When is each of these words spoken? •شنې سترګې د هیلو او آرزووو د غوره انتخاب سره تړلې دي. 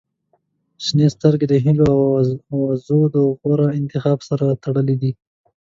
•شنې 0.85 1.07
سترګې 1.15 1.47
د 1.49 1.53
هیلو 1.65 1.87
او 2.51 2.57
آرزووو 2.71 3.11
د 3.15 3.15
غوره 3.39 3.67
انتخاب 3.79 4.19
سره 4.29 4.45
تړلې 4.63 4.95
دي. 5.01 5.11